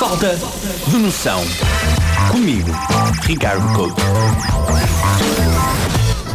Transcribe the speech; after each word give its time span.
Falta 0.00 0.34
de 0.88 0.96
noção. 0.96 1.44
Comigo, 2.32 2.70
Ricardo 3.24 3.70
Couto. 3.74 4.00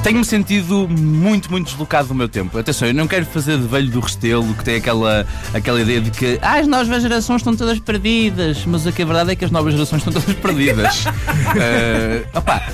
Tenho-me 0.03 0.23
sentido 0.23 0.88
muito, 0.88 1.49
muito 1.49 1.71
deslocado 1.71 2.09
do 2.09 2.13
meu 2.13 2.29
tempo. 2.29 2.55
Atenção, 2.59 2.88
eu 2.88 2.93
não 2.93 3.07
quero 3.07 3.25
fazer 3.25 3.57
de 3.57 3.65
velho 3.65 3.89
do 3.89 4.01
restelo 4.01 4.54
que 4.54 4.63
tem 4.63 4.75
aquela, 4.75 5.25
aquela 5.51 5.81
ideia 5.81 5.99
de 5.99 6.12
que 6.12 6.38
ah, 6.43 6.59
as 6.59 6.67
novas 6.67 7.01
gerações 7.01 7.38
estão 7.38 7.55
todas 7.55 7.79
perdidas. 7.79 8.63
Mas 8.68 8.86
a 8.86 8.91
que 8.91 9.01
a 9.01 9.05
verdade 9.05 9.32
é 9.32 9.36
que 9.36 9.43
as 9.43 9.50
novas 9.50 9.73
gerações 9.73 10.05
estão 10.05 10.13
todas 10.13 10.36
perdidas. 10.36 11.04
uh, 11.07 12.38
opá, 12.38 12.71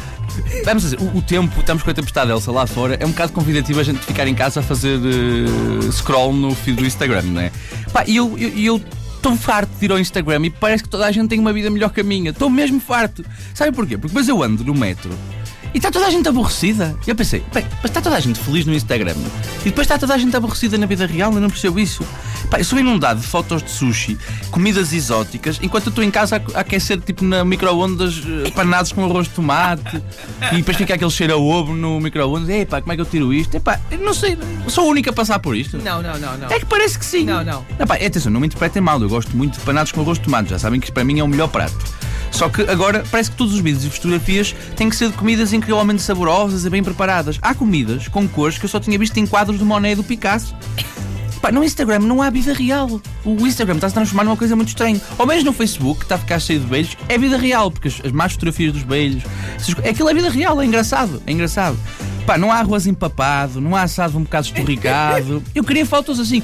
Vamos 0.65 0.83
dizer, 0.83 0.99
o, 0.99 1.19
o, 1.19 1.21
tempo, 1.21 1.57
estamos 1.61 1.83
com 1.83 1.89
a 1.89 1.93
tempestade 1.93 2.31
Elsa 2.31 2.51
lá 2.51 2.67
fora, 2.67 2.97
é 2.99 3.05
um 3.05 3.11
bocado 3.11 3.31
convidativo 3.31 3.79
a 3.79 3.83
gente 3.83 3.99
ficar 3.99 4.27
em 4.27 4.35
casa 4.35 4.59
a 4.59 4.63
fazer 4.63 4.97
uh, 4.97 5.91
scroll 5.91 6.33
no 6.33 6.53
feed 6.53 6.77
do 6.77 6.85
Instagram, 6.85 7.21
não 7.23 7.41
é? 7.41 7.51
Pá, 7.93 8.03
e 8.05 8.17
eu, 8.17 8.37
eu, 8.37 8.49
eu 8.57 8.81
estou 9.21 9.37
farto 9.37 9.69
de 9.79 9.85
ir 9.85 9.91
ao 9.91 9.99
Instagram 9.99 10.47
e 10.47 10.49
parece 10.49 10.83
que 10.83 10.89
toda 10.89 11.05
a 11.05 11.11
gente 11.11 11.29
tem 11.29 11.39
uma 11.39 11.53
vida 11.53 11.69
melhor 11.69 11.93
que 11.93 12.01
a 12.01 12.03
minha. 12.03 12.31
Estou 12.31 12.49
mesmo 12.49 12.79
farto. 12.79 13.23
Sabe 13.53 13.71
porquê? 13.71 13.95
Porque 13.95 14.07
depois 14.07 14.27
eu 14.27 14.41
ando 14.41 14.63
no 14.63 14.73
metro 14.73 15.11
e 15.73 15.77
está 15.77 15.91
toda 15.91 16.07
a 16.07 16.09
gente 16.09 16.27
aborrecida. 16.27 16.95
Eu 17.05 17.15
pensei, 17.15 17.43
bem, 17.53 17.65
mas 17.75 17.85
está 17.85 18.01
toda 18.01 18.15
a 18.15 18.19
gente 18.19 18.39
feliz 18.39 18.65
no 18.65 18.73
Instagram. 18.73 19.15
E 19.61 19.65
depois 19.65 19.85
está 19.85 19.97
toda 19.97 20.13
a 20.13 20.17
gente 20.17 20.35
aborrecida 20.35 20.77
na 20.77 20.85
vida 20.85 21.05
real, 21.05 21.33
eu 21.33 21.39
não 21.39 21.49
percebo 21.49 21.79
isso. 21.79 22.05
Pá, 22.49 22.59
eu 22.59 22.65
sou 22.65 22.79
inundado 22.79 23.21
de 23.21 23.27
fotos 23.27 23.63
de 23.63 23.69
sushi, 23.69 24.17
comidas 24.49 24.91
exóticas, 24.91 25.59
enquanto 25.61 25.85
eu 25.85 25.89
estou 25.89 26.03
em 26.03 26.11
casa 26.11 26.41
a 26.53 26.59
aquecer 26.59 26.99
tipo 26.99 27.23
na 27.23 27.45
micro-ondas 27.45 28.21
eh, 28.45 28.49
panados 28.51 28.91
com 28.91 29.05
arroz 29.05 29.27
de 29.27 29.33
tomate 29.33 30.01
e 30.51 30.57
depois 30.57 30.75
fica 30.75 30.95
aquele 30.95 31.11
cheiro 31.11 31.33
a 31.33 31.37
ovo 31.37 31.73
no 31.73 31.99
micro-ondas. 31.99 32.49
Epá, 32.49 32.81
como 32.81 32.91
é 32.91 32.95
que 32.95 33.01
eu 33.01 33.05
tiro 33.05 33.33
isto? 33.33 33.55
Epá, 33.55 33.79
eu 33.89 33.99
não 33.99 34.13
sei, 34.13 34.37
sou 34.67 34.85
a 34.85 34.87
única 34.87 35.11
a 35.11 35.13
passar 35.13 35.39
por 35.39 35.55
isto. 35.55 35.77
Não, 35.77 36.01
não, 36.01 36.17
não, 36.17 36.37
não. 36.37 36.49
É 36.49 36.59
que 36.59 36.65
parece 36.65 36.99
que 36.99 37.05
sim. 37.05 37.23
Não, 37.23 37.43
não. 37.43 37.65
Epá, 37.79 37.95
atenção, 37.95 38.31
não 38.31 38.39
me 38.39 38.47
interpretem 38.47 38.81
mal, 38.81 39.01
eu 39.01 39.07
gosto 39.07 39.35
muito 39.37 39.57
de 39.57 39.65
panados 39.65 39.91
com 39.91 40.01
arroz 40.01 40.17
de 40.17 40.25
tomate, 40.25 40.49
já 40.49 40.59
sabem 40.59 40.79
que 40.79 40.87
isto 40.87 40.93
para 40.93 41.03
mim 41.03 41.19
é 41.19 41.23
o 41.23 41.27
melhor 41.27 41.47
prato. 41.47 42.10
Só 42.31 42.49
que 42.49 42.61
agora 42.63 43.03
parece 43.11 43.29
que 43.29 43.37
todos 43.37 43.53
os 43.53 43.59
vídeos 43.59 43.85
e 43.85 43.89
fotografias 43.89 44.55
têm 44.75 44.89
que 44.89 44.95
ser 44.95 45.09
de 45.09 45.17
comidas 45.17 45.53
incrivelmente 45.53 46.01
saborosas 46.01 46.65
e 46.65 46.69
bem 46.69 46.83
preparadas. 46.83 47.37
Há 47.41 47.53
comidas 47.53 48.07
com 48.07 48.27
cores 48.27 48.57
que 48.57 48.65
eu 48.65 48.69
só 48.69 48.79
tinha 48.79 48.97
visto 48.97 49.17
em 49.17 49.27
quadros 49.27 49.59
do 49.59 49.65
Monet 49.65 49.93
e 49.93 49.95
do 49.95 50.03
Picasso. 50.03 50.55
Pá, 51.41 51.51
no 51.51 51.63
Instagram 51.63 51.99
não 51.99 52.21
há 52.21 52.29
vida 52.29 52.53
real. 52.53 53.01
O 53.25 53.47
Instagram 53.47 53.75
está 53.75 53.87
a 53.87 53.91
transformar 53.91 54.23
numa 54.23 54.37
coisa 54.37 54.55
muito 54.55 54.69
estranha. 54.69 55.01
Ou 55.17 55.25
mesmo 55.25 55.45
no 55.45 55.53
Facebook, 55.53 55.99
que 55.99 56.05
está 56.05 56.15
a 56.15 56.19
ficar 56.19 56.39
cheio 56.39 56.59
de 56.59 56.67
beijos, 56.67 56.95
é 57.09 57.17
vida 57.17 57.35
real, 57.35 57.71
porque 57.71 57.87
as, 57.87 57.99
as 58.05 58.11
más 58.11 58.33
fotografias 58.33 58.73
dos 58.73 58.83
beijos. 58.83 59.23
Aquilo 59.87 60.09
é 60.09 60.13
vida 60.13 60.29
real, 60.29 60.61
é 60.61 60.65
engraçado. 60.65 61.21
É 61.25 61.31
engraçado. 61.31 61.77
Pá, 62.25 62.37
não 62.37 62.51
há 62.51 62.57
arroz 62.57 62.87
empapado, 62.87 63.59
não 63.59 63.75
há 63.75 63.83
assado 63.83 64.17
um 64.17 64.23
bocado 64.23 64.47
esturricado. 64.47 65.43
Eu 65.53 65.63
queria 65.63 65.85
fotos 65.85 66.19
assim. 66.19 66.43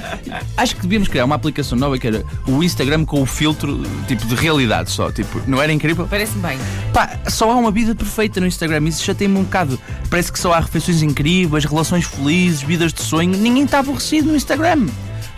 Acho 0.56 0.76
que 0.76 0.82
devíamos 0.82 1.08
criar 1.08 1.24
uma 1.24 1.34
aplicação 1.34 1.78
nova 1.78 1.98
que 1.98 2.06
era 2.06 2.24
o 2.46 2.62
Instagram 2.62 3.04
com 3.04 3.22
o 3.22 3.26
filtro 3.26 3.82
tipo 4.06 4.26
de 4.26 4.34
realidade 4.34 4.90
só. 4.90 5.10
Tipo, 5.10 5.40
não 5.46 5.62
era 5.62 5.72
incrível? 5.72 6.06
Parece-me 6.08 6.42
bem. 6.42 6.58
Pá, 6.92 7.18
só 7.28 7.50
há 7.50 7.56
uma 7.56 7.70
vida 7.70 7.94
perfeita 7.94 8.40
no 8.40 8.46
Instagram. 8.46 8.88
Isso 8.88 9.04
já 9.04 9.14
tem 9.14 9.28
um 9.28 9.42
bocado. 9.42 9.78
Parece 10.10 10.32
que 10.32 10.38
só 10.38 10.52
há 10.52 10.60
refeições 10.60 11.02
incríveis, 11.02 11.64
relações 11.64 12.04
felizes, 12.04 12.62
vidas 12.62 12.92
de 12.92 13.02
sonho. 13.02 13.36
Ninguém 13.36 13.64
está 13.64 13.78
aborrecido 13.78 14.28
no 14.28 14.36
Instagram. 14.36 14.86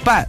Pá, 0.04 0.26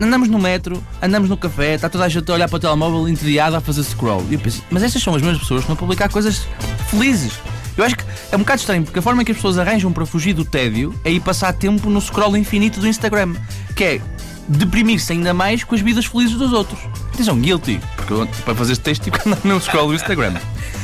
andamos 0.00 0.28
no 0.28 0.38
metro, 0.38 0.82
andamos 1.02 1.28
no 1.28 1.36
café, 1.36 1.74
está 1.74 1.88
toda 1.88 2.04
a 2.04 2.08
gente 2.08 2.30
a 2.30 2.34
olhar 2.34 2.48
para 2.48 2.56
o 2.56 2.60
telemóvel 2.60 3.08
entediada 3.08 3.58
a 3.58 3.60
fazer 3.60 3.82
scroll. 3.82 4.24
E 4.30 4.34
eu 4.34 4.40
penso, 4.40 4.62
mas 4.70 4.82
estas 4.82 5.02
são 5.02 5.14
as 5.14 5.22
mesmas 5.22 5.40
pessoas 5.40 5.60
que 5.60 5.64
estão 5.64 5.74
a 5.74 5.78
publicar 5.78 6.08
coisas 6.08 6.46
felizes. 6.88 7.32
Eu 7.78 7.84
acho 7.84 7.96
que 7.96 8.04
é 8.32 8.36
um 8.36 8.40
bocado 8.40 8.58
estranho, 8.58 8.82
porque 8.82 8.98
a 8.98 9.02
forma 9.02 9.24
que 9.24 9.30
as 9.30 9.38
pessoas 9.38 9.56
arranjam 9.56 9.92
para 9.92 10.04
fugir 10.04 10.34
do 10.34 10.44
tédio 10.44 10.92
é 11.04 11.12
ir 11.12 11.20
passar 11.20 11.52
tempo 11.52 11.88
no 11.88 12.00
scroll 12.00 12.36
infinito 12.36 12.80
do 12.80 12.88
Instagram, 12.88 13.36
que 13.76 13.84
é 13.84 14.00
deprimir-se 14.48 15.12
ainda 15.12 15.32
mais 15.32 15.62
com 15.62 15.76
as 15.76 15.80
vidas 15.80 16.04
felizes 16.04 16.36
dos 16.36 16.52
outros. 16.52 16.80
Atenção, 17.14 17.38
guilty, 17.38 17.80
porque 17.94 18.14
para 18.42 18.54
fazer 18.56 18.72
este 18.72 18.82
texto 18.82 19.04
tive 19.04 19.18
andar 19.24 19.38
no 19.44 19.60
scroll 19.60 19.88
do 19.88 19.94
Instagram. 19.94 20.34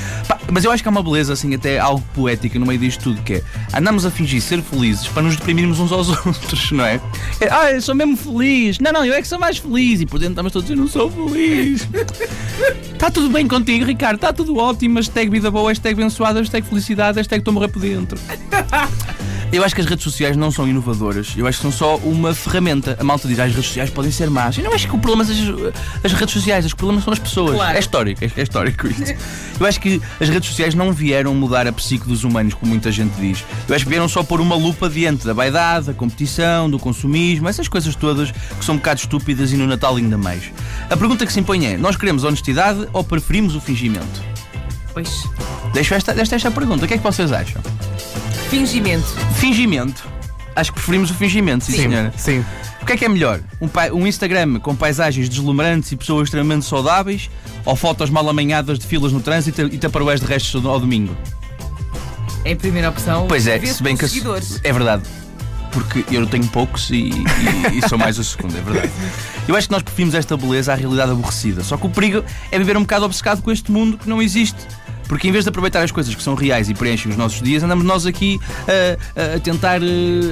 Mas 0.53 0.65
eu 0.65 0.71
acho 0.71 0.83
que 0.83 0.89
há 0.89 0.93
uma 0.93 1.03
beleza, 1.03 1.33
assim, 1.33 1.55
até 1.55 1.79
algo 1.79 2.05
poética 2.15 2.59
no 2.59 2.67
meio 2.67 2.79
disto 2.79 3.05
tudo, 3.05 3.23
que 3.23 3.35
é 3.35 3.43
andamos 3.73 4.05
a 4.05 4.11
fingir 4.11 4.41
ser 4.41 4.63
felizes 4.63 5.09
para 5.09 5.23
nos 5.23 5.37
deprimirmos 5.37 5.81
uns 5.81 5.91
aos 5.91 6.09
outros, 6.27 6.71
não 6.73 6.85
é? 6.85 7.01
é 7.41 7.49
ah, 7.51 7.73
eu 7.73 7.81
sou 7.81 7.95
mesmo 7.95 8.17
feliz. 8.17 8.79
Não, 8.79 8.93
não, 8.93 9.05
eu 9.05 9.15
é 9.15 9.23
que 9.23 9.29
sou 9.29 9.39
mais 9.39 9.59
feliz. 9.59 10.01
E 10.01 10.07
por 10.07 10.19
dentro 10.19 10.33
estamos 10.33 10.53
todos, 10.53 10.71
eu 10.71 10.77
não 10.77 10.89
sou 10.89 11.11
feliz. 11.11 11.89
Está 12.93 13.11
tudo 13.13 13.31
bem 13.31 13.47
contigo, 13.49 13.85
Ricardo, 13.85 14.17
está 14.17 14.33
tudo 14.33 14.57
ótimo. 14.57 14.97
Hashtag 14.97 15.31
vida 15.31 15.51
boa, 15.51 15.71
hashtag 15.71 16.01
abençoada, 16.01 16.41
hashtag 16.41 16.67
felicidade, 16.67 17.19
hashtag 17.19 17.41
estou 17.41 17.53
a 17.53 17.55
morrer 17.55 17.69
por 17.69 17.81
dentro. 17.81 18.19
Eu 19.53 19.63
acho 19.63 19.75
que 19.75 19.81
as 19.81 19.87
redes 19.87 20.03
sociais 20.03 20.37
não 20.37 20.51
são 20.51 20.67
inovadoras. 20.67 21.35
Eu 21.37 21.47
acho 21.47 21.59
que 21.59 21.63
são 21.63 21.73
só 21.73 21.97
uma 21.99 22.35
ferramenta. 22.35 22.97
A 22.99 23.05
malta 23.05 23.29
diz 23.29 23.39
ah, 23.39 23.45
as 23.45 23.53
redes 23.53 23.67
sociais 23.67 23.91
podem 23.91 24.11
ser 24.11 24.29
más. 24.29 24.59
Eu 24.59 24.65
não 24.65 24.73
acho 24.73 24.89
que 24.89 24.95
o 24.95 24.99
problema 24.99 25.25
seja 25.25 25.55
as 26.03 26.13
redes 26.13 26.35
sociais. 26.35 26.65
Os 26.65 26.75
problemas 26.75 27.05
são 27.05 27.13
as 27.13 27.19
pessoas. 27.19 27.55
Claro. 27.55 27.77
É 27.77 27.81
histórico. 27.81 28.25
É, 28.25 28.31
é 28.37 28.43
histórico 28.43 28.87
isto. 28.87 29.15
Eu 29.61 29.67
acho 29.67 29.81
que 29.81 30.01
as 30.21 30.29
redes 30.29 30.49
sociais 30.49 30.75
não 30.75 30.93
vieram 30.93 31.35
mudar 31.35 31.67
a 31.67 31.73
psique 31.73 32.07
dos 32.07 32.25
humanos, 32.25 32.55
como 32.55 32.71
muita 32.71 32.91
gente 32.91 33.13
diz. 33.21 33.45
Eu 33.69 33.75
acho 33.75 33.85
que 33.85 33.91
vieram 33.91 34.09
só 34.09 34.23
pôr 34.23 34.41
uma 34.41 34.57
lupa 34.57 34.89
diante 34.89 35.25
da 35.25 35.33
vaidade, 35.33 35.87
da 35.87 35.95
competição, 35.95 36.69
do 36.69 36.79
consumismo, 36.79 37.49
essas 37.49 37.69
coisas 37.69 37.95
todas 37.95 38.31
que 38.33 38.65
são 38.65 38.75
um 38.75 38.79
bocado 38.79 39.01
estúpidas 39.01 39.53
e 39.53 39.57
no 39.57 39.67
Natal 39.67 39.97
ainda 39.97 40.19
mais. 40.19 40.51
A 40.91 40.97
pergunta 40.97 41.25
que 41.25 41.33
se 41.33 41.41
impõe 41.41 41.67
é: 41.67 41.77
nós 41.77 41.97
queremos 41.97 42.25
honestidade 42.25 42.89
ou 42.93 43.05
preferimos 43.05 43.55
o 43.55 43.61
fingimento? 43.61 44.23
Pois. 44.93 45.25
Deixo 45.73 45.95
esta, 45.95 46.13
esta, 46.13 46.37
esta 46.37 46.51
pergunta. 46.51 46.85
O 46.85 46.89
que 46.89 46.95
é 46.95 46.97
que 46.97 47.03
vocês 47.03 47.33
acham? 47.33 47.61
Fingimento. 48.49 49.17
Fingimento. 49.45 50.09
Acho 50.57 50.71
que 50.73 50.77
preferimos 50.77 51.11
o 51.11 51.15
fingimento, 51.15 51.67
sim, 51.67 51.73
Sim, 51.73 51.79
senhora. 51.91 52.15
sim. 52.17 52.43
O 52.81 52.87
que 52.87 52.93
é 52.93 52.97
que 52.97 53.05
é 53.05 53.09
melhor? 53.11 53.41
Um, 53.61 53.69
um 53.99 54.07
Instagram 54.07 54.59
com 54.59 54.75
paisagens 54.75 55.29
deslumbrantes 55.29 55.93
e 55.93 55.97
pessoas 55.97 56.29
extremamente 56.29 56.65
saudáveis 56.65 57.29
ou 57.63 57.77
fotos 57.77 58.09
mal 58.09 58.27
amanhadas 58.27 58.79
de 58.79 58.87
filas 58.87 59.13
no 59.13 59.21
trânsito 59.21 59.61
e 59.61 59.77
taparoés 59.77 60.21
de 60.21 60.27
restos 60.27 60.65
ao 60.65 60.81
domingo? 60.81 61.15
É 62.43 62.53
a 62.53 62.57
primeira 62.57 62.89
opção. 62.89 63.27
Pois 63.29 63.47
é, 63.47 63.59
se 63.67 63.83
bem 63.83 63.95
que. 63.99 64.09
seguidores. 64.09 64.61
É 64.65 64.73
verdade. 64.73 65.03
Porque 65.73 66.05
eu 66.11 66.27
tenho 66.27 66.47
poucos 66.47 66.89
e, 66.89 67.11
e- 67.11 67.79
e 67.85 67.87
sou 67.89 67.99
mais 67.99 68.19
o 68.19 68.25
segundo, 68.25 68.57
é 68.57 68.63
verdade. 68.63 68.91
Eu 69.47 69.55
acho 69.57 69.67
que 69.69 69.73
nós 69.75 69.83
preferimos 69.83 70.15
esta 70.15 70.39
beleza 70.39 70.73
à 70.73 70.75
realidade 70.75 71.11
aborrecida. 71.13 71.63
Só 71.63 71.77
que 71.77 71.85
o 71.87 71.91
perigo 71.91 72.25
é 72.51 72.59
viver 72.59 72.79
um 72.79 72.83
bocado 72.83 73.05
obcecado 73.05 73.43
com 73.43 73.53
este 73.53 73.71
mundo 73.71 73.99
que 73.99 74.09
não 74.09 74.23
existe. 74.23 74.57
Porque 75.09 75.29
em 75.29 75.33
vez 75.33 75.45
de 75.45 75.49
aproveitar 75.51 75.83
as 75.83 75.93
coisas 75.93 76.15
que 76.15 76.23
são 76.23 76.35
reais 76.35 76.69
e 76.69 76.75
preenchem 76.75 77.11
os 77.11 77.17
nossos 77.19 77.41
dias, 77.43 77.63
andamos 77.63 77.85
nós 77.85 78.07
aqui 78.07 78.41
a, 79.17 79.37
a 79.37 79.41
tentar 79.41 79.83
eh, 79.83 79.87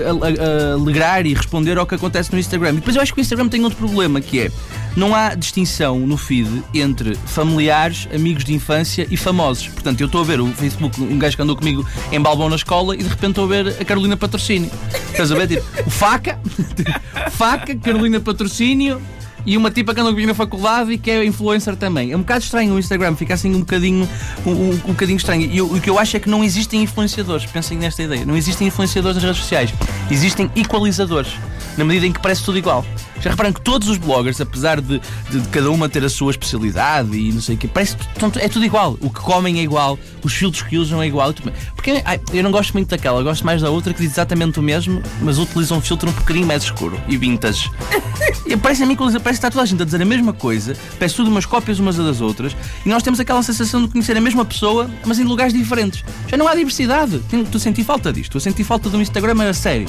a- 0.06 0.70
a- 0.70 0.74
alegrar 0.74 1.26
e 1.26 1.34
responder 1.34 1.78
ao 1.78 1.86
que 1.86 1.94
acontece 1.94 2.32
no 2.32 2.38
Instagram. 2.38 2.70
E 2.70 2.74
depois 2.76 2.96
eu 2.96 3.02
acho 3.02 3.12
que 3.14 3.20
o 3.20 3.22
Instagram 3.22 3.48
tem 3.48 3.62
outro 3.64 3.78
problema, 3.78 4.20
que 4.20 4.40
é 4.40 4.50
não 4.96 5.14
há 5.14 5.34
distinção 5.34 5.98
no 6.00 6.16
feed 6.16 6.62
entre 6.74 7.14
familiares, 7.26 8.08
amigos 8.14 8.44
de 8.44 8.52
infância 8.54 9.06
e 9.10 9.16
famosos. 9.16 9.68
Portanto, 9.68 10.00
eu 10.00 10.06
estou 10.06 10.20
a 10.20 10.24
ver 10.24 10.40
o 10.40 10.46
Facebook, 10.48 11.00
um 11.00 11.18
gajo 11.18 11.36
que 11.36 11.42
andou 11.42 11.56
comigo 11.56 11.86
em 12.10 12.20
Balbão 12.20 12.48
na 12.48 12.56
escola 12.56 12.94
e 12.94 12.98
de 12.98 13.08
repente 13.08 13.30
estou 13.30 13.44
a 13.44 13.48
ver 13.48 13.68
a 13.80 13.84
Carolina 13.84 14.16
Patrocínio. 14.16 14.70
Estás 15.10 15.30
a 15.32 15.34
ver? 15.34 15.48
Tipo, 15.48 15.90
Faca, 15.90 16.38
Faca, 17.32 17.74
Carolina 17.76 18.20
Patrocínio 18.20 19.00
e 19.44 19.56
uma 19.56 19.70
tipa 19.70 19.94
que 19.94 20.00
anda 20.00 20.10
comigo 20.10 20.28
na 20.28 20.34
faculdade 20.34 20.92
e 20.92 20.98
que 20.98 21.10
é 21.10 21.24
influencer 21.24 21.76
também. 21.76 22.12
É 22.12 22.16
um 22.16 22.20
bocado 22.20 22.44
estranho 22.44 22.74
o 22.74 22.78
Instagram, 22.78 23.14
fica 23.16 23.34
assim 23.34 23.54
um 23.54 23.60
bocadinho, 23.60 24.08
um, 24.46 24.50
um, 24.50 24.70
um 24.70 24.92
bocadinho 24.92 25.16
estranho. 25.16 25.42
E 25.50 25.56
eu- 25.58 25.66
o 25.66 25.80
que 25.80 25.88
eu 25.90 25.98
acho 25.98 26.16
é 26.16 26.20
que 26.20 26.28
não 26.28 26.42
existem 26.44 26.82
influenciadores. 26.82 27.46
Pensem 27.46 27.78
nesta 27.78 28.02
ideia. 28.02 28.24
Não 28.24 28.36
existem 28.36 28.66
influenciadores 28.68 29.16
nas 29.16 29.24
redes 29.24 29.40
sociais. 29.42 29.72
Existem 30.10 30.50
equalizadores. 30.54 31.32
Na 31.76 31.84
medida 31.84 32.06
em 32.06 32.12
que 32.12 32.20
parece 32.20 32.42
tudo 32.44 32.58
igual. 32.58 32.84
Já 33.20 33.30
reparam 33.30 33.52
que 33.52 33.60
todos 33.60 33.88
os 33.88 33.96
bloggers, 33.98 34.40
apesar 34.40 34.80
de, 34.80 35.00
de- 35.30 35.40
de 35.40 35.48
cada 35.48 35.70
uma 35.70 35.88
ter 35.88 36.04
a 36.04 36.08
sua 36.08 36.32
especialidade 36.32 37.16
e 37.16 37.30
não 37.32 37.40
sei 37.40 37.54
o 37.54 37.58
quê, 37.58 37.68
parece 37.68 37.96
que 37.96 38.04
é 38.40 38.48
tudo 38.48 38.64
igual. 38.64 38.98
O 39.00 39.08
que 39.10 39.20
comem 39.20 39.60
é 39.60 39.62
igual, 39.62 39.96
os 40.24 40.32
filtros 40.34 40.62
que 40.62 40.76
usam 40.76 41.00
é 41.00 41.06
igual. 41.06 41.32
Porque 41.76 42.02
ai, 42.04 42.20
eu 42.32 42.42
não 42.42 42.50
gosto 42.50 42.72
muito 42.72 42.88
daquela, 42.88 43.20
eu 43.20 43.24
gosto 43.24 43.46
mais 43.46 43.62
da 43.62 43.70
outra 43.70 43.94
que 43.94 44.02
diz 44.02 44.10
exatamente 44.12 44.58
o 44.58 44.62
mesmo, 44.62 45.00
mas 45.22 45.38
utiliza 45.38 45.72
um 45.74 45.80
filtro 45.80 46.10
um 46.10 46.12
bocadinho 46.12 46.46
mais 46.46 46.64
escuro 46.64 47.00
e 47.08 47.16
vintage. 47.16 47.70
E 48.46 48.56
parece 48.56 48.82
a 48.82 48.86
mim 48.86 48.94
que 48.94 49.02
parece 49.02 49.20
que 49.22 49.28
está 49.30 49.50
toda 49.50 49.62
a 49.62 49.66
gente 49.66 49.80
a 49.82 49.84
dizer 49.84 50.00
a 50.02 50.04
mesma 50.04 50.32
coisa, 50.32 50.76
parece 50.98 51.14
tudo 51.16 51.30
umas 51.30 51.46
cópias 51.46 51.78
umas 51.78 51.96
das 51.96 52.20
outras, 52.20 52.54
e 52.84 52.88
nós 52.88 53.02
temos 53.02 53.18
aquela 53.18 53.42
sensação 53.42 53.82
de 53.82 53.88
conhecer 53.88 54.16
a 54.16 54.20
mesma 54.20 54.44
pessoa, 54.44 54.90
mas 55.06 55.18
em 55.18 55.24
lugares 55.24 55.52
diferentes. 55.54 56.04
Já 56.28 56.36
não 56.36 56.46
há 56.46 56.54
diversidade. 56.54 57.18
Tenho- 57.30 57.42
Estou 57.44 57.58
a 57.58 57.60
sentir 57.62 57.82
falta 57.84 58.12
disto, 58.12 58.24
estou 58.36 58.38
a 58.38 58.42
sentir 58.42 58.64
falta 58.64 58.90
de 58.90 58.96
um 58.96 59.00
Instagram 59.00 59.48
a 59.48 59.54
sério. 59.54 59.86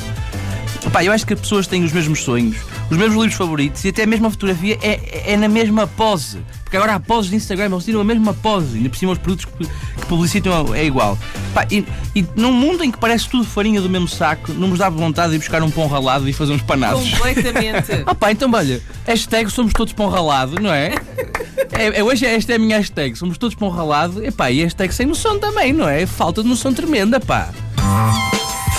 Pá, 0.92 1.04
eu 1.04 1.12
acho 1.12 1.25
que 1.25 1.34
as 1.34 1.40
pessoas 1.40 1.68
têm 1.68 1.84
os 1.84 1.92
mesmos 1.92 2.24
sonhos, 2.24 2.58
os 2.90 2.98
mesmos 2.98 3.16
livros 3.16 3.36
favoritos 3.36 3.84
e 3.84 3.90
até 3.90 4.04
a 4.04 4.08
mesma 4.08 4.30
fotografia 4.30 4.78
é, 4.81 5.34
é 5.34 5.38
na 5.38 5.48
mesma 5.48 5.88
pose. 5.88 6.40
Porque 6.64 6.78
agora 6.78 6.96
há 6.96 7.00
poses 7.00 7.30
de 7.30 7.38
Instagram, 7.38 7.66
eles 7.72 7.86
tiram 7.86 8.02
a 8.02 8.04
mesma 8.04 8.34
pose, 8.34 8.78
ainda 8.78 8.90
por 8.90 8.98
cima 8.98 9.12
os 9.12 9.20
produtos 9.20 9.46
que, 9.46 9.66
que 9.66 10.06
publicitam 10.08 10.74
é 10.74 10.84
igual. 10.84 11.18
Pá, 11.54 11.68
e, 11.70 11.86
e 12.16 12.25
num 12.36 12.52
mundo 12.52 12.84
em 12.84 12.92
que 12.92 12.98
parece 12.98 13.30
tudo 13.30 13.44
farinha 13.44 13.80
do 13.80 13.90
mesmo 13.90 14.08
saco, 14.08 14.52
não 14.54 14.68
nos 14.68 14.80
dá 14.80 14.90
vontade 14.90 15.30
de 15.30 15.36
ir 15.36 15.40
buscar 15.40 15.62
um 15.62 15.70
pão 15.70 15.88
ralado 15.88 16.28
e 16.28 16.34
fazer 16.34 16.54
uns 16.54 16.64
panados. 16.64 17.10
Completamente. 17.12 18.04
Ah 18.06 18.16
pá, 18.16 18.31
então 18.31 18.52
olha, 18.52 18.81
hashtag 19.06 19.50
somos 19.50 19.72
todos 19.72 19.94
pão 19.94 20.10
ralado, 20.10 20.60
não 20.62 20.74
é? 20.74 20.96
é, 21.72 22.00
é 22.00 22.04
hoje 22.04 22.25
esta 22.25 22.54
é 22.54 22.56
a 22.56 22.60
minha 22.60 22.78
hashtag, 22.78 23.16
somos 23.16 23.38
todos 23.38 23.56
pão 23.56 23.70
ralado, 23.70 24.24
epá, 24.24 24.52
e 24.52 24.62
hashtag 24.62 24.94
sem 24.94 25.06
noção 25.06 25.40
também, 25.40 25.72
não 25.74 25.88
é? 25.88 26.06
Falta 26.06 26.44
de 26.44 26.50
noção 26.50 26.74
tremenda, 26.74 27.20
pá. 27.20 27.50